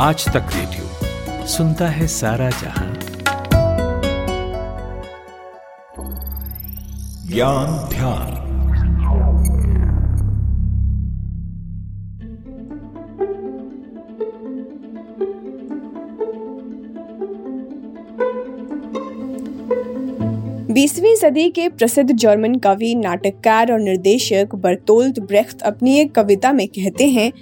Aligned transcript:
आज 0.00 0.24
तक 0.28 0.46
रेडियो 0.54 1.46
सुनता 1.46 1.88
है 1.88 2.06
सारा 2.06 2.50
जहाँ। 2.50 2.86
ज्ञान 7.28 7.88
ध्यान। 7.88 8.36
बीसवीं 20.72 21.14
सदी 21.16 21.48
के 21.50 21.68
प्रसिद्ध 21.68 22.12
जर्मन 22.12 22.54
कवि, 22.54 22.94
नाटककार 22.94 23.72
और 23.72 23.80
निर्देशक 23.80 24.54
बर्तोल्ट 24.54 25.20
ब्रेख्त 25.20 25.62
अपनी 25.62 25.98
एक 25.98 26.14
कविता 26.14 26.52
में 26.52 26.68
कहते 26.68 27.08
हैं 27.08 27.32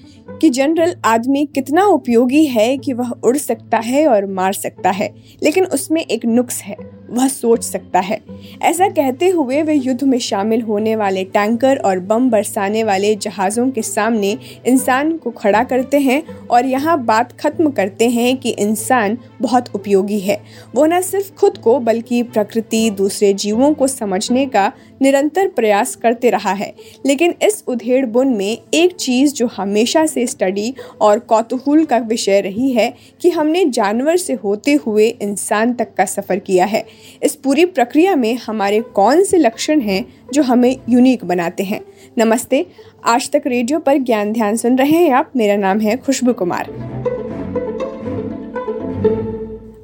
कि 0.41 0.51
जनरल 0.51 0.97
आदमी 1.05 1.47
कितना 1.47 1.85
उपयोगी 1.85 2.47
है 2.47 2.79
कि 2.79 2.93
वह 2.93 3.11
उड़ 3.25 3.37
सकता 3.37 3.79
है 3.79 4.07
और 4.07 4.27
मार 4.27 4.53
सकता 4.53 4.91
है, 4.91 5.15
लेकिन 5.43 5.65
उसमें 5.65 6.01
एक 6.03 6.25
नुक्स 6.25 6.63
है। 6.63 6.98
वह 7.11 7.29
सोच 7.29 7.65
सकता 7.65 8.01
है। 8.01 8.21
ऐसा 8.63 8.89
कहते 8.89 9.29
हुए 9.29 9.63
वे 9.63 9.75
युद्ध 9.75 10.05
में 10.05 10.19
शामिल 10.19 10.63
होने 10.63 10.97
वाले 10.97 11.25
टैंकर 11.25 11.77
और 11.77 11.99
बम 11.99 12.31
बरसाने 12.31 12.85
वाले 12.85 13.15
जहाज़ों 13.15 13.71
के 13.71 13.83
सामने 13.83 14.37
इंसान 14.67 15.17
को 15.17 15.31
खड़ा 15.31 15.63
करते 15.65 15.99
हैं 15.99 16.23
और 16.47 16.67
यहाँ 16.67 16.99
बात 17.05 17.33
खत्म 17.33 17.71
करते 17.71 18.09
हैं 18.09 18.37
कि 18.37 18.51
इंसान 18.51 19.19
बहुत 19.43 19.75
उपयोगी 19.75 20.19
है। 20.21 20.41
वो 20.75 20.87
न 20.87 21.01
सिर्फ़ 21.01 21.33
खुद 21.35 21.59
को, 21.59 21.79
बल्कि 21.79 22.23
प्रकृति, 22.23 22.91
दूसरे 22.91 23.33
जीवों 23.33 23.73
को 23.75 23.87
समझने 23.87 24.47
का 24.47 24.73
निरंतर 25.03 25.49
प्रयास 25.49 25.95
करते 25.97 26.31
रहा 26.31 26.53
है। 26.53 26.73
लेकिन 27.07 27.35
इस 27.43 27.65
उधेड़ 27.69 28.07
बुन 28.07 28.29
में 28.29 28.59
एक 28.75 28.95
चीज़ 28.97 29.35
जो 29.35 29.47
हमेशा 29.47 30.07
से 30.07 30.27
स्टडी 30.27 30.75
और 31.01 31.19
कौतूहल 31.19 31.85
का 31.85 31.99
विषय 31.99 32.41
रही 32.41 32.73
है 32.73 32.93
कि 33.21 33.31
हमने 33.31 33.65
जानवर 33.65 34.17
से 34.17 34.33
होते 34.35 34.73
हुए 34.75 35.09
इंसान 35.23 35.73
तक 35.73 35.95
का 35.95 36.05
सफ़र 36.05 36.39
किया 36.39 36.65
है। 36.65 36.85
इस 37.23 37.35
पूरी 37.35 37.65
प्रक्रिया 37.65 38.17
में 38.17 38.35
हमारे 38.37 38.81
कौन 38.81 39.25
से 39.25 39.39
लक्षण 39.39 39.81
हैं 39.81 40.05
जो 40.33 40.43
हमें 40.43 40.77
यूनिक 40.89 41.25
बनाते 41.25 41.63
हैं? 41.63 41.81
नमस्ते, 42.19 42.67
आज 43.05 43.31
तक 43.31 43.43
रेडियो 43.47 43.79
पर 43.79 43.99
ज्ञान 43.99 44.33
ध्यान 44.33 44.57
सुन 44.57 44.79
रहे 44.79 44.97
हैं 44.97 45.11
आप। 45.11 45.33
मेरा 45.37 45.57
नाम 45.57 45.81
है 45.81 45.97
खुशबू 45.97 46.33
कुमार। 46.33 46.71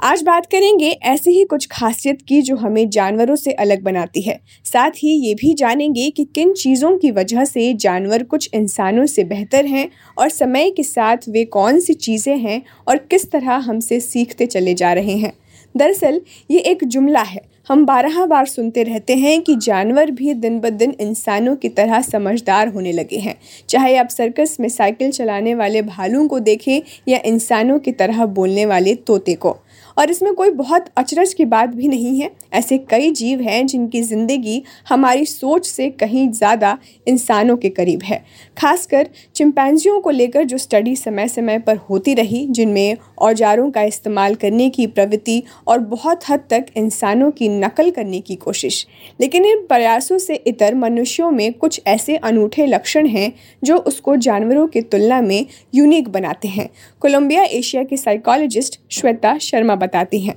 आज 0.00 0.22
बात 0.22 0.46
करेंगे 0.46 0.88
ऐसी 1.02 1.30
ही 1.30 1.44
कुछ 1.44 1.66
खासियत 1.72 2.18
की 2.22 2.40
जो 2.42 2.56
हमें 2.56 2.90
जानवरों 2.90 3.36
से 3.36 3.52
अलग 3.52 3.82
बनाती 3.82 4.22
है। 4.22 4.38
साथ 4.64 4.90
ही 4.90 5.12
ये 5.26 5.34
भी 5.34 5.54
जानेंगे 5.54 6.10
कि 6.10 6.24
किन 6.24 6.52
चीज़ों 6.52 6.96
की 6.98 7.10
वजह 7.10 7.44
से 7.44 7.72
जानवर 7.74 8.22
कुछ 8.22 8.50
इंसानों 8.54 9.06
से 9.06 9.24
बेहतर 9.24 9.66
हैं 9.66 9.88
और 10.18 10.28
समय 10.28 10.70
के 10.70 10.82
साथ 10.82 11.28
वे 11.28 11.44
कौन 11.44 11.80
सी 11.80 11.94
चीज़ें 11.94 12.36
हैं 12.38 12.62
और 12.88 12.96
किस 12.96 13.30
तरह 13.30 13.52
हमसे 13.52 14.00
सीखते 14.00 14.46
चले 14.46 14.74
जा 14.74 14.92
रहे 14.92 15.16
हैं। 15.16 15.32
दरअसल, 15.76 16.20
ये 16.50 16.58
एक 16.58 16.84
जुमला 16.84 17.22
है। 17.22 17.40
हम 17.68 17.86
बारह 17.86 18.26
बार 18.26 18.46
सुनते 18.46 18.82
रहते 18.82 19.16
हैं 19.16 19.42
कि 19.42 19.56
जानवर 19.56 20.10
भी 20.10 20.34
दिन 20.34 20.60
ब 20.60 20.68
दिन 20.68 20.96
इंसानों 21.00 21.56
की 21.56 21.68
तरह 21.68 22.00
समझदार 22.00 22.68
होने 22.68 22.92
लगे 22.92 23.16
हैं। 23.16 23.38
चाहे 23.68 23.96
आप 23.96 24.08
सर्कस 24.08 24.56
में 24.60 24.68
साइकिल 24.68 25.10
चलाने 25.10 25.54
वाले 25.54 25.82
भालू 25.82 26.28
को 26.28 26.40
देखें 26.40 26.80
या 27.08 27.18
इंसानों 27.24 27.78
की 27.78 27.92
तरह 27.92 28.26
बोलने 28.26 28.66
वाले 28.66 28.94
तोते 28.94 29.34
को। 29.34 29.56
और 29.96 30.10
इसमें 30.10 30.32
कोई 30.34 30.50
बहुत 30.52 30.86
अचरज 30.96 31.34
की 31.34 31.44
बात 31.46 31.68
भी 31.68 31.88
नहीं 31.88 32.20
है। 32.20 32.30
ऐसे 32.52 32.78
कई 32.90 33.10
जीव 33.12 33.40
हैं 33.40 33.66
जिनकी 33.66 34.02
ज़िंदगी 34.02 34.62
हमारी 34.88 35.24
सोच 35.26 35.66
से 35.66 35.88
कहीं 35.92 36.28
ज़्यादा 36.30 36.76
इंसानों 37.06 37.56
के 37.56 37.68
करीब 37.70 38.02
है। 38.02 38.22
खासकर 38.58 39.08
चिंपैंजियों 39.34 40.00
को 40.00 40.10
लेकर 40.10 40.44
जो 40.44 40.58
स्टडी 40.58 40.94
समय 40.96 41.28
समय 41.28 41.58
पर 41.58 41.76
होती 41.90 42.14
रही, 42.14 42.46
जिनमें 42.46 42.96
औजारों 43.18 43.70
का 43.70 43.82
इस्तेमाल 43.82 44.34
करने 44.34 44.68
की 44.70 44.86
प्रवृत्ति 44.88 45.42
और 45.66 45.78
बहुत 45.80 46.28
हद 46.30 46.44
तक 46.50 46.66
इंसानों 46.76 47.30
की 47.30 47.48
नकल 47.50 47.90
करने 47.90 48.20
की 48.20 48.34
कोशिश। 48.36 48.86
लेकिन 49.20 49.44
इन 49.44 49.64
प्रयासों 49.66 50.18
से 50.18 50.34
इतर 50.46 50.74
मनुष्यों 50.76 51.30
में 51.30 51.52
कुछ 51.54 51.80
ऐसे 51.86 52.16
अनूठे 52.16 52.66
लक्षण 52.66 53.06
हैं 53.06 53.32
जो 53.62 53.76
उसको 53.78 54.16
जानवरों 54.18 54.66
की 54.66 54.80
तुलना 54.82 55.20
में 55.22 55.46
यूनिक 55.74 56.08
बनाते 56.08 56.48
हैं। 56.48 56.68
कोलंबिया 57.00 57.42
एशिया 57.44 57.82
की 57.84 57.96
साइकोलॉजिस्ट 57.96 58.80
श्वेता 58.90 59.36
शर्मा 59.40 59.74
बताती 59.84 60.20
हैं। 60.20 60.34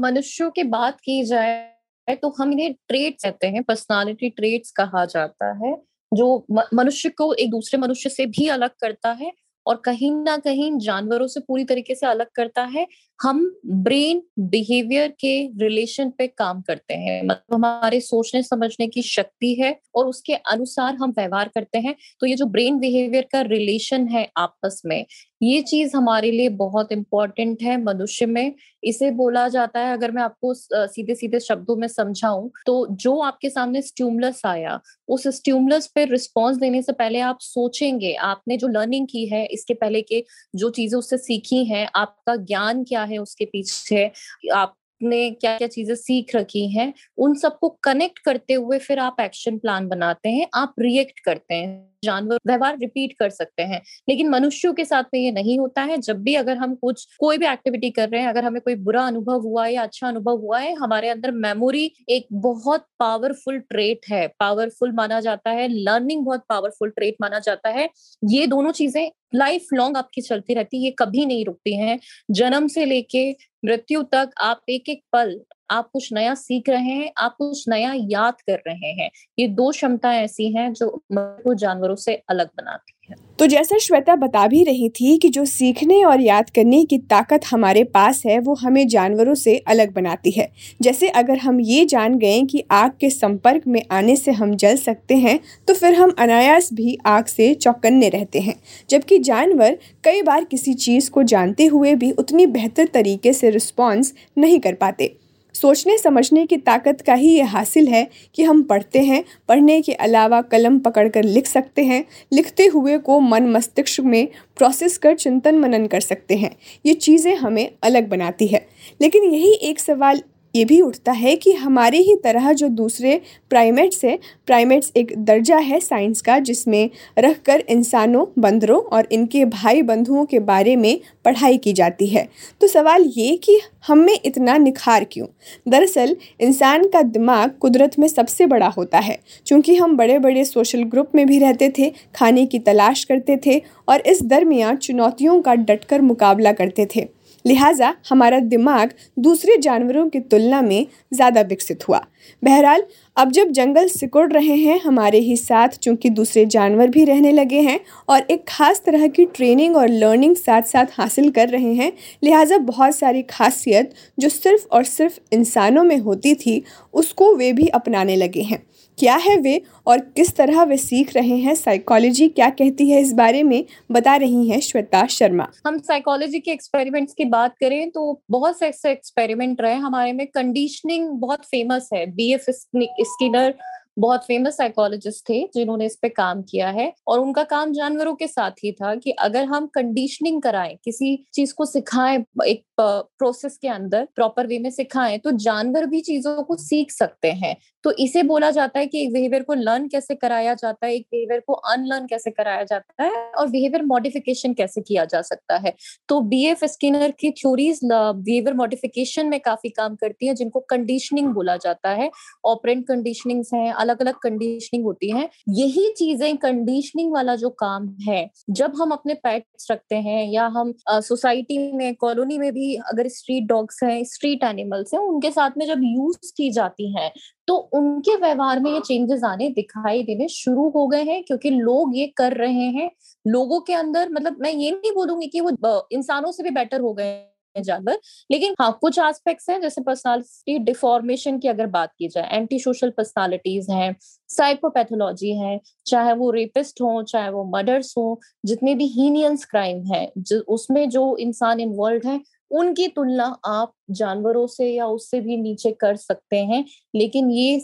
मनुष्यों 0.00 0.50
की 0.50 0.62
बात 0.70 1.00
की 1.00 1.22
जाए 1.24 2.14
तो 2.14 2.28
हम 2.38 2.52
इन्हें 2.52 2.72
ट्रेट्स 2.88 3.24
कहते 3.24 3.46
हैं 3.46 3.62
पर्सनालिटी 3.62 4.28
ट्रेट्स 4.30 4.70
कहा 4.72 5.04
जाता 5.06 5.52
है, 5.58 5.74
जो 6.12 6.46
मनुष्य 6.74 7.08
को 7.10 7.32
एक 7.34 7.50
दूसरे 7.50 7.80
मनुष्य 7.80 8.10
से 8.10 8.26
भी 8.28 8.48
अलग 8.50 8.70
करता 8.80 9.10
है 9.12 9.32
और 9.66 9.76
कहीं 9.84 10.10
ना 10.14 10.36
कहीं 10.38 10.70
जानवरों 10.78 11.26
से 11.26 11.40
पूरी 11.40 11.64
तरीके 11.64 11.94
से 11.94 12.06
अलग 12.06 12.26
करता 12.34 12.62
है। 12.66 12.86
हम 13.20 13.44
ब्रेन 13.66 14.22
बिहेवियर 14.40 15.08
के 15.20 15.34
रिलेशन 15.58 16.10
पे 16.10 16.26
काम 16.28 16.60
करते 16.62 16.94
हैं। 16.94 17.22
मतलब 17.22 17.54
हमारे 17.54 18.00
सोचने, 18.00 18.42
समझने 18.42 18.86
की 18.88 19.02
शक्ति 19.02 19.54
है 19.54 19.76
और 19.94 20.06
उसके 20.06 20.34
अनुसार 20.34 20.94
हम 20.94 21.14
व्यवहार 21.18 21.50
करते 21.54 21.78
हैं। 21.78 21.94
तो 22.20 22.26
ये 22.26 22.34
जो 22.34 22.46
ब्रेन 22.46 22.78
बिहेवियर 22.78 23.28
का 23.32 23.40
रिलेशन 23.42 24.08
है 24.08 24.28
आपस 24.38 24.82
में, 24.86 25.04
ये 25.42 25.60
चीज़ 25.62 25.96
हमारे 25.96 26.30
लिए 26.30 26.48
बहुत 26.50 26.92
इंपॉर्टेंट 26.92 27.62
है 27.62 27.76
मनुष्य 27.82 28.26
में। 28.26 28.52
इसे 28.82 29.10
बोला 29.12 29.46
जाता 29.48 29.80
है, 29.80 29.92
अगर 29.92 30.10
मैं 30.10 30.22
आपको 30.22 30.52
सीधे 30.54 31.14
सीधे 31.14 31.40
शब्दों 31.40 31.76
में 31.76 31.86
समझाऊं 31.88 32.48
तो 32.66 32.86
जो 32.92 33.18
आपके 33.20 33.50
सामने 33.50 33.82
स्ट्यूमलस 33.82 34.40
आया, 34.46 34.78
उस 35.08 35.26
स्ट्यूमलस 35.28 35.86
पे 35.94 36.04
रिस्पॉन्स 36.04 36.56
देने 36.58 36.82
से 36.82 36.92
पहले 36.94 37.20
आप 37.22 37.38
सोचेंगे, 37.40 38.12
आपने 38.14 38.56
जो 38.56 38.68
लर्निंग 38.68 39.06
की 39.06 39.26
है, 39.26 39.44
इसके 39.46 39.74
पहले 39.74 40.02
के 40.02 40.24
जो 40.54 40.70
चीज़ें 40.70 40.98
उससे 40.98 41.18
सीखी 41.18 41.64
हैं, 41.64 41.88
आपका 41.96 42.36
ज्ञान 42.36 42.84
क्या 42.84 43.02
है, 43.04 43.18
उसके 43.18 43.44
पीछे 43.44 44.10
आप 44.54 44.74
ने 45.00 45.30
क्या 45.30 45.56
क्या 45.58 45.68
चीज़ें 45.68 45.94
सीख 45.94 46.34
रखी 46.36 46.66
हैं, 46.68 46.92
उन 47.18 47.34
सबको 47.34 47.68
कनेक्ट 47.82 48.18
करते 48.18 48.54
हुए 48.54 48.78
फिर 48.78 48.98
आप 48.98 49.16
एक्शन 49.20 49.58
प्लान 49.58 49.88
बनाते 49.88 50.28
हैं, 50.28 50.46
आप 50.54 50.74
रिएक्ट 50.80 51.20
करते 51.20 51.54
हैं। 51.54 51.93
जानवर 52.04 52.38
व्यवहार 52.46 52.78
रिपीट 52.78 53.12
कर 53.18 53.30
सकते 53.30 53.62
हैं। 53.62 53.80
लेकिन 54.08 54.28
मनुष्यों 54.28 54.72
के 54.74 54.84
साथ 54.84 55.04
में 55.14 55.20
ये 55.20 55.30
नहीं 55.32 55.58
होता 55.58 55.82
है। 55.82 55.98
जब 55.98 56.22
भी 56.22 56.34
अगर 56.34 56.56
हम 56.56 56.74
कुछ, 56.74 57.06
कोई 57.20 57.38
भी 57.38 57.46
एक्टिविटी 57.46 57.90
कर 57.90 58.08
रहे 58.08 58.20
हैं, 58.20 58.28
अगर 58.28 58.44
हमें 58.44 58.60
कोई 58.62 58.74
बुरा 58.84 59.06
अनुभव 59.06 59.40
हुआ 59.40 59.66
है 59.66 59.74
या 59.74 59.82
अच्छा 59.82 60.08
अनुभव 60.08 60.36
हुआ 60.36 60.58
है, 60.58 60.74
हमारे 60.74 61.08
अंदर 61.08 61.30
मेमोरी 61.30 61.90
एक 62.08 62.26
बहुत 62.32 62.86
पावरफुल 63.00 63.58
ट्रेट 63.60 64.00
है। 64.10 64.26
पावरफुल 64.40 64.92
माना 64.92 65.20
जाता 65.20 65.50
है 65.50 65.68
लर्निंग 65.70 66.24
बहुत 66.24 66.44
पावरफुल 66.48 66.90
ट्रेट 66.90 67.16
माना 67.20 67.38
जाता 67.38 67.68
है। 67.70 67.88
ये 68.24 68.46
दोनों 68.46 68.72
चीज़ें 68.72 69.10
लाइफ 69.34 69.66
लॉन्ग 69.74 69.96
आपकी 69.96 70.20
चलती 70.20 70.54
रहती 70.54 70.76
है, 70.76 70.84
ये 70.84 70.90
कभी 70.98 71.24
नहीं 71.26 71.44
रुकती 71.44 71.76
हैं। 71.76 71.98
जन्म 72.30 72.66
से 72.68 72.84
लेके 72.84 73.30
मृत्यु 73.64 74.02
तक 74.02 74.30
आप 74.40 74.60
एक 74.68 74.88
एक 74.88 75.02
पल 75.12 75.38
आप 75.70 75.88
कुछ 75.92 76.12
नया 76.12 76.34
सीख 76.34 76.68
रहे 76.68 76.82
हैं, 76.82 77.10
आप 77.18 77.34
कुछ 77.38 77.64
नया 77.68 77.92
याद 77.96 78.40
कर 78.40 78.62
रहे 78.68 78.92
हैं। 78.92 79.10
ये 79.38 79.48
दो 79.48 79.70
क्षमताएँ 79.70 80.22
ऐसी 80.24 80.52
हैं 80.52 80.72
जो 80.72 81.54
जानवरों 81.54 81.94
से 81.96 82.14
अलग 82.28 82.46
बनाती 82.46 82.92
है। 83.10 83.16
तो 83.38 83.46
जैसा 83.46 83.78
श्वेता 83.78 84.14
बता 84.16 84.46
भी 84.46 84.62
रही 84.64 84.88
थी 84.88 85.16
कि 85.18 85.28
जो 85.28 85.44
सीखने 85.44 86.02
और 86.04 86.20
याद 86.20 86.50
करने 86.50 86.84
की 86.84 86.98
ताकत 86.98 87.40
हमारे 87.46 87.82
पास 87.84 88.22
है, 88.26 88.38
वो 88.38 88.54
हमें 88.54 88.86
जानवरों 88.88 89.34
से 89.34 89.56
अलग 89.58 89.92
बनाती 89.92 90.30
है। 90.30 90.48
जैसे 90.82 91.08
अगर 91.08 91.38
हम 91.38 91.60
ये 91.60 91.84
जान 91.84 92.18
गए 92.18 92.40
कि 92.42 92.62
आग 92.70 92.92
के 93.00 93.10
संपर्क 93.10 93.66
में 93.66 93.82
आने 93.90 94.16
से 94.16 94.32
हम 94.32 94.54
जल 94.56 94.76
सकते 94.76 95.16
हैं 95.16 95.38
तो 95.68 95.74
फिर 95.74 95.94
हम 95.94 96.14
अनायास 96.18 96.72
भी 96.72 96.96
आग 97.06 97.24
से 97.24 97.52
चौकन्ने 97.54 98.08
रहते 98.08 98.40
हैं। 98.40 98.54
जबकि 98.90 99.18
जानवर 99.20 99.78
कई 100.04 100.22
बार 100.22 100.44
किसी 100.44 100.74
चीज़ 100.76 101.10
को 101.10 101.22
जानते 101.24 101.66
हुए 101.66 101.94
भी 101.94 102.10
उतनी 102.12 102.46
बेहतर 102.46 102.86
तरीके 102.86 103.32
से 103.32 103.50
रिस्पॉन्स 103.50 104.14
नहीं 104.38 104.60
कर 104.60 104.74
पाते। 104.74 105.14
सोचने, 105.54 105.98
समझने 105.98 106.46
की 106.46 106.56
ताकत 106.56 107.00
का 107.00 107.14
ही 107.14 107.28
ये 107.28 107.42
हासिल 107.42 107.88
है 107.88 108.10
कि 108.34 108.42
हम 108.42 108.62
पढ़ते 108.62 108.98
हैं। 108.98 109.24
पढ़ने 109.48 109.82
के 109.82 109.92
अलावा 109.92 110.42
कलम 110.42 110.78
पकड़कर 110.78 111.22
लिख 111.22 111.46
सकते 111.46 111.84
हैं। 111.84 112.04
लिखते 112.32 112.66
हुए 112.66 112.98
को 112.98 113.20
मन 113.20 113.42
मस्तिष्क 113.42 114.00
में 114.00 114.28
प्रोसेस 114.56 114.98
कर 114.98 115.14
चिंतन 115.14 115.58
मनन 115.58 115.86
कर 115.86 116.00
सकते 116.00 116.36
हैं। 116.36 116.56
ये 116.86 116.94
चीज़ें 116.94 117.36
हमें 117.36 117.70
अलग 117.82 118.08
बनाती 118.08 118.46
है। 118.46 118.66
लेकिन 119.00 119.24
यही 119.24 119.52
एक 119.52 119.80
सवाल 119.80 120.22
ये 120.56 120.64
भी 120.64 120.80
उठता 120.80 121.12
है 121.12 121.36
कि 121.36 121.52
हमारे 121.52 121.98
ही 121.98 122.16
तरह 122.16 122.52
जो 122.52 122.68
दूसरे 122.68 123.20
प्राइमेट्स 123.50 124.04
है 124.04 124.18
प्राइमेट्स 124.46 124.92
एक 124.96 125.14
दर्जा 125.18 125.56
है 125.56 125.80
साइंस 125.80 126.20
का, 126.20 126.38
जिसमें 126.38 126.90
रख 127.18 127.42
कर 127.42 127.64
इंसानों, 127.68 128.26
बंदरों 128.38 128.80
और 128.82 129.08
इनके 129.12 129.44
भाई 129.44 129.82
बंधुओं 129.82 130.24
के 130.24 130.38
बारे 130.38 130.76
में 130.76 131.00
पढ़ाई 131.24 131.58
की 131.58 131.72
जाती 131.72 132.06
है। 132.06 132.28
तो 132.60 132.66
सवाल 132.66 133.02
ये 133.16 133.36
कि 133.36 133.60
हम 133.86 133.98
में 133.98 134.18
इतना 134.24 134.56
निखार 134.56 135.06
क्यों? 135.12 135.26
दरअसल, 135.68 136.16
इंसान 136.40 136.88
का 136.88 137.02
दिमाग 137.02 137.50
कुदरत 137.50 137.98
में 137.98 138.08
सबसे 138.08 138.46
बड़ा 138.46 138.68
होता 138.68 138.98
है। 138.98 139.18
क्योंकि 139.46 139.74
हम 139.74 139.96
बड़े 139.96 140.18
बड़े 140.18 140.44
सोशल 140.44 140.82
ग्रुप 140.82 141.08
में 141.14 141.26
भी 141.26 141.38
रहते 141.38 141.72
थे, 141.78 141.92
खाने 142.14 142.46
की 142.46 142.58
तलाश 142.58 143.04
करते 143.04 143.36
थे 143.46 143.62
और 143.88 144.00
इस 144.00 144.22
दरमियान 144.22 144.76
चुनौतियों 144.76 145.42
का 145.42 145.54
डटकर 145.54 146.00
मुकाबला 146.00 146.52
करते 146.52 146.88
थे। 146.96 147.13
लिहाजा 147.44 147.92
हमारा 148.10 148.38
दिमाग 148.40 148.92
दूसरे 149.18 149.56
जानवरों 149.58 150.08
की 150.08 150.20
तुलना 150.20 150.60
में 150.62 150.86
ज़्यादा 151.14 151.40
विकसित 151.42 151.88
हुआ। 151.88 151.98
बहरहाल, 152.42 152.82
अब 153.16 153.30
जब 153.32 153.50
जंगल 153.50 153.88
सिकुड़ 153.88 154.30
रहे 154.32 154.56
हैं, 154.56 154.80
हमारे 154.80 155.18
ही 155.18 155.36
साथ 155.36 155.68
चूँकि 155.78 156.10
दूसरे 156.10 156.44
जानवर 156.46 156.88
भी 156.88 157.04
रहने 157.04 157.32
लगे 157.32 157.60
हैं 157.60 157.78
और 158.08 158.26
एक 158.30 158.44
ख़ास 158.48 158.82
तरह 158.86 159.06
की 159.08 159.24
ट्रेनिंग 159.26 159.76
और 159.76 159.88
लर्निंग 159.88 160.36
साथ 160.36 160.62
साथ 160.62 160.98
हासिल 160.98 161.30
कर 161.30 161.48
रहे 161.48 161.74
हैं, 161.74 161.92
लिहाजा 162.24 162.58
बहुत 162.58 162.96
सारी 162.96 163.22
खासियत 163.22 163.92
जो 164.18 164.28
सिर्फ़ 164.28 164.66
और 164.72 164.84
सिर्फ़ 164.84 165.18
इंसानों 165.32 165.84
में 165.84 165.98
होती 165.98 166.34
थी, 166.34 166.62
उसको 166.94 167.34
वे 167.36 167.52
भी 167.52 167.66
अपनाने 167.68 168.16
लगे 168.16 168.42
हैं। 168.42 168.62
क्या 168.98 169.14
है 169.16 169.36
वे 169.36 169.60
और 169.86 169.98
किस 170.16 170.34
तरह 170.36 170.62
वे 170.62 170.76
सीख 170.76 171.14
रहे 171.14 171.36
हैं? 171.36 171.54
साइकोलॉजी 171.54 172.28
क्या 172.28 172.48
कहती 172.50 172.88
है 172.90 173.00
इस 173.00 173.12
बारे 173.12 173.42
में 173.42 173.64
बता 173.92 174.14
रही 174.16 174.48
हैं 174.48 174.60
श्वेता 174.60 175.06
शर्मा। 175.06 175.48
हम 175.66 175.78
साइकोलॉजी 175.78 176.40
के 176.40 176.50
एक्सपेरिमेंट्स 176.50 177.14
की 177.14 177.24
बात 177.26 177.54
करें 177.60 177.90
तो 177.90 178.20
बहुत 178.30 178.58
से 178.58 178.66
ऐसे 178.66 178.90
एक्सपेरिमेंट 178.92 179.60
रहे 179.60 179.74
हमारे 179.76 180.12
में 180.12 180.26
कंडीशनिंग 180.26 181.08
बहुत 181.20 181.44
फ़ेमस 181.44 181.88
है। 181.94 182.04
बी 182.06 182.32
एफ़ 182.34 182.50
स्किनर 182.50 183.54
बहुत 183.96 184.24
फ़ेमस 184.26 184.56
साइकोलॉजिस्ट 184.56 185.28
थे 185.28 185.40
जिन्होंने 185.54 185.86
इस 185.86 185.96
पे 186.02 186.08
काम 186.10 186.42
किया 186.42 186.68
है 186.70 186.92
और 187.08 187.18
उनका 187.20 187.42
काम 187.44 187.72
जानवरों 187.72 188.14
के 188.14 188.26
साथ 188.26 188.64
ही 188.64 188.72
था 188.72 188.94
कि 188.94 189.10
अगर 189.20 189.44
हम 189.44 189.66
कंडीशनिंग 189.74 190.40
कराएँ, 190.42 190.76
किसी 190.84 191.16
चीज़ 191.34 191.54
को 191.54 191.64
सिखाएँ, 191.66 192.24
एक 192.46 192.62
प्रोसेस 192.80 193.56
के 193.62 193.68
अंदर 193.68 194.08
प्रॉपर 194.14 194.46
वे 194.46 194.58
में 194.58 194.70
सिखाएँ 194.70 195.18
तो 195.18 195.30
जानवर 195.38 195.86
भी 195.86 196.00
चीज़ों 196.02 196.42
को 196.42 196.56
सीख 196.56 196.90
सकते 196.92 197.30
हैं। 197.34 197.56
तो 197.84 197.90
इसे 198.00 198.22
बोला 198.22 198.50
जाता 198.50 198.78
है 198.78 198.86
कि 198.86 199.02
एक 199.02 199.12
बिहेवियर 199.12 199.42
को 199.42 199.54
लर्न 199.54 199.86
कैसे 199.88 200.14
कराया 200.14 200.54
जाता 200.54 200.86
है, 200.86 200.94
एक 200.94 201.06
बिहेवियर 201.10 201.40
को 201.46 201.52
अनलर्न 201.52 202.06
कैसे 202.06 202.30
कराया 202.30 202.62
जाता 202.64 203.02
है 203.04 203.10
और 203.30 203.48
बिहेवियर 203.48 203.82
मॉडिफिकेशन 203.84 204.54
कैसे 204.54 204.80
किया 204.80 205.04
जा 205.04 205.20
सकता 205.22 205.56
है। 205.58 205.74
तो 206.08 206.20
बी 206.22 206.44
एफ़ 206.46 206.64
स्किनर 206.66 207.10
की 207.20 207.30
थ्योरीज 207.32 207.80
बिहेवियर 207.84 208.54
मॉडिफिकेशन 208.54 209.26
में 209.28 209.38
काफ़ी 209.40 209.70
काम 209.70 209.96
करती 209.96 210.26
है, 210.26 210.34
जिनको 210.34 210.60
कंडीशनिंग 210.70 211.28
बोला 211.34 211.56
जाता 211.58 211.90
है। 211.92 212.10
ऑपरेंट 212.46 212.86
कंडीशनिंग 212.88 213.44
है 213.54 213.70
अलग 213.84 214.00
अलग 214.00 214.18
कंडीशनिंग 214.22 214.84
होती 214.84 215.10
है। 215.10 215.28
यही 215.50 215.88
चीज़ें 215.98 216.36
कंडीशनिंग 216.38 217.12
वाला 217.12 217.36
जो 217.36 217.50
काम 217.58 217.88
है, 218.02 218.28
जब 218.50 218.72
हम 218.76 218.90
अपने 218.92 219.14
पेट्स 219.16 219.70
रखते 219.70 219.96
हैं 219.96 220.24
या 220.26 220.46
हम 220.54 220.72
सोसाइटी 220.88 221.58
में 221.72 221.94
कॉलोनी 221.96 222.38
में 222.38 222.52
भी 222.52 222.74
अगर 222.76 223.08
स्ट्रीट 223.10 223.44
डॉग्स 223.46 223.82
हैं 223.82 224.02
स्ट्रीट 224.06 224.44
एनिमल्स 224.44 224.94
हैं, 224.94 225.00
उनके 225.00 225.30
साथ 225.32 225.58
में 225.58 225.66
जब 225.66 225.80
यूज़ 225.84 226.32
की 226.36 226.50
जाती 226.52 226.92
हैं 226.92 227.10
तो 227.48 227.54
उनके 227.74 228.14
व्यवहार 228.16 228.60
में 228.60 228.70
ये 228.72 228.80
चेंजेस 228.80 229.24
आने 229.24 229.48
दिखाई 229.50 230.02
देने 230.02 230.28
शुरू 230.30 230.68
हो 230.70 230.86
गए 230.88 231.02
हैं, 231.02 231.22
क्योंकि 231.24 231.50
लोग 231.50 231.96
ये 231.96 232.06
कर 232.16 232.32
रहे 232.34 232.68
हैं। 232.70 232.90
लोगों 233.24 233.60
के 233.60 233.74
अंदर 233.74 234.08
मतलब 234.10 234.36
मैं 234.40 234.52
ये 234.52 234.70
नहीं 234.72 234.92
बोलूँगी 234.92 235.26
कि 235.26 235.40
वो 235.40 235.50
इंसानों 235.92 236.32
से 236.32 236.42
भी 236.42 236.50
बेटर 236.52 236.80
हो 236.80 236.92
गए 236.94 237.12
जानवर। 237.62 237.98
लेकिन 238.30 238.54
हाँ 238.60 238.70
कुछ 238.80 238.98
एस्पेक्ट्स 238.98 239.48
हैं, 239.50 239.60
जैसे 239.60 239.82
पर्सनालिटी 239.82 240.58
डिफॉर्मेशन 240.64 241.38
की 241.38 241.48
अगर 241.48 241.66
बात 241.68 241.92
की 241.98 242.08
जाए 242.08 242.28
एंटी 242.32 242.58
सोशल 242.58 242.90
पर्सनालिटीज 242.90 243.70
हैं 243.70 243.94
साइकोपैथोलॉजी 244.30 245.30
है, 245.38 245.60
चाहे 245.86 246.12
वो 246.12 246.30
रेपिस्ट 246.30 246.80
हो, 246.80 247.02
चाहे 247.02 247.30
वो 247.30 247.44
मर्डर्स 247.50 247.94
हो, 247.98 248.20
जितने 248.46 248.74
भी 248.74 248.86
हीनियंस 248.88 249.44
क्राइम 249.44 249.84
है 249.86 250.10
उसमें 250.48 250.88
जो 250.90 251.16
इंसान 251.16 251.60
इन्वॉल्व 251.60 252.08
है, 252.08 252.20
उनकी 252.50 252.86
तुलना 252.88 253.24
आप 253.46 253.72
जानवरों 253.90 254.46
से 254.46 254.68
या 254.70 254.86
उससे 254.86 255.20
भी 255.20 255.36
नीचे 255.36 255.70
कर 255.72 255.96
सकते 255.96 256.36
हैं। 256.44 256.64
लेकिन 256.94 257.30
ये 257.30 257.54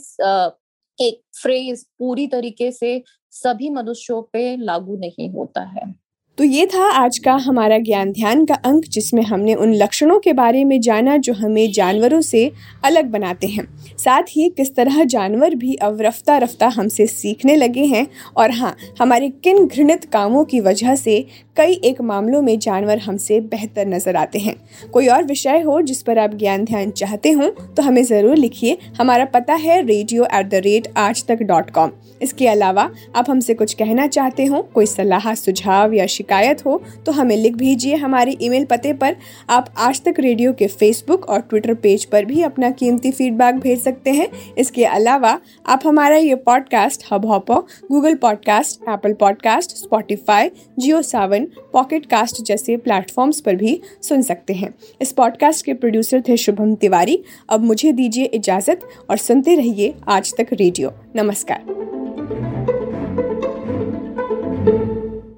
एक 0.98 1.20
फ्रेज 1.42 1.84
पूरी 1.98 2.26
तरीके 2.26 2.70
से 2.72 3.02
सभी 3.32 3.70
मनुष्यों 3.70 4.22
पे 4.32 4.56
लागू 4.56 4.96
नहीं 4.96 5.30
होता 5.30 5.62
है। 5.68 5.92
तो 6.38 6.44
ये 6.44 6.64
था 6.66 6.84
आज 6.92 7.18
का 7.18 7.32
हमारा 7.36 7.78
ज्ञान 7.78 8.12
ध्यान 8.12 8.44
का 8.44 8.54
अंक, 8.54 8.84
जिसमें 8.84 9.22
हमने 9.22 9.54
उन 9.54 9.72
लक्षणों 9.74 10.18
के 10.20 10.32
बारे 10.32 10.62
में 10.64 10.80
जाना 10.80 11.16
जो 11.16 11.32
हमें 11.32 11.72
जानवरों 11.72 12.20
से 12.20 12.50
अलग 12.84 13.10
बनाते 13.10 13.46
हैं। 13.46 13.66
साथ 13.98 14.30
ही 14.30 14.48
किस 14.48 14.74
तरह 14.76 15.02
जानवर 15.04 15.54
भी 15.54 15.74
अब 15.74 16.00
रफ्ता 16.00 16.36
रफ्ता 16.38 16.68
हमसे 16.68 17.06
सीखने 17.06 17.56
लगे 17.56 17.84
हैं 17.84 18.06
और 18.36 18.50
हाँ 18.50 18.74
हमारे 19.00 19.28
किन 19.44 19.66
घृणित 19.66 20.04
कामों 20.04 20.44
की 20.44 20.60
वजह 20.60 20.94
से 20.96 21.24
कई 21.56 21.72
एक 21.84 22.00
मामलों 22.00 22.40
में 22.42 22.58
जानवर 22.58 22.98
हमसे 22.98 23.40
बेहतर 23.42 23.86
नज़र 23.86 24.16
आते 24.16 24.38
हैं। 24.38 24.54
कोई 24.92 25.08
और 25.08 25.24
विषय 25.24 25.60
हो 25.60 25.80
जिस 25.82 26.02
पर 26.02 26.18
आप 26.18 26.34
ज्ञान 26.34 26.64
ध्यान 26.64 26.90
चाहते 26.92 27.30
हो 27.30 27.48
तो 27.76 27.82
हमें 27.82 28.02
ज़रूर 28.04 28.36
लिखिए। 28.36 28.76
हमारा 28.98 29.24
पता 29.24 29.54
है 29.54 29.80
रेडियो 29.82 30.24
एट 30.34 30.48
द 30.48 30.60
रेट 30.64 30.88
आज 30.98 31.24
तक 31.26 31.42
डॉट 31.42 31.70
कॉम 31.70 31.90
इसके 32.22 32.46
अलावा 32.48 32.88
आप 33.16 33.30
हमसे 33.30 33.54
कुछ 33.54 33.72
कहना 33.74 34.06
चाहते 34.08 34.44
हो, 34.44 34.62
कोई 34.64 34.86
सलाह, 34.86 35.32
सुझाव 35.34 35.92
या 35.92 36.06
शिकायत 36.06 36.64
हो 36.66 36.80
तो 37.06 37.12
हमें 37.12 37.36
लिख 37.36 37.56
भेजिए 37.56 37.94
हमारे 37.96 38.36
ईमेल 38.42 38.64
पते 38.64 38.92
पर। 38.94 39.16
आप 39.50 39.72
आज 39.78 40.02
तक 40.04 40.20
रेडियो 40.20 40.52
के 40.52 40.66
फेसबुक 40.68 41.28
और 41.28 41.40
ट्विटर 41.40 41.74
पेज 41.76 42.04
पर 42.04 42.24
भी 42.24 42.42
अपना 42.42 42.70
कीमती 42.72 43.10
फीडबैक 43.10 43.58
भेज 43.60 43.80
सकते 43.80 44.10
हैं। 44.12 44.28
इसके 44.58 44.84
अलावा 44.86 45.38
आप 45.66 45.86
हमारा 45.86 46.16
ये 46.16 46.34
podcast 46.42 47.04
Hubhopper 47.26 47.60
Google 47.90 48.14
podcast 48.16 48.88
Apple 48.88 49.12
podcast 49.20 49.76
Spotify 49.76 50.50
Jio 50.78 51.02
Saavn 51.02 51.39
pocket 51.72 52.06
cast 52.06 52.42
जैसे 52.42 52.76
प्लेटफॉर्म्स 52.76 53.40
पर 53.40 53.56
भी 53.56 53.80
सुन 54.02 54.22
सकते 54.22 54.52
हैं। 54.52 54.74
इस 55.00 55.12
पॉडकास्ट 55.12 55.64
के 55.64 55.74
प्रोड्यूसर 55.74 56.22
थे 56.28 56.36
शुभम 56.36 56.74
तिवारी। 56.74 57.24
अब 57.48 57.60
मुझे 57.60 57.92
दीजिए 57.92 58.24
इजाज़त 58.24 58.80
और 59.10 59.16
सुनते 59.16 59.54
रहिए 59.54 59.94
आज 60.08 60.34
तक 60.38 60.46
रेडियो। 60.52 60.92
नमस्कार। 61.16 61.99